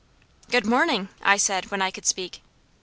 [0.49, 2.41] "Good morning!" I said when I could speak.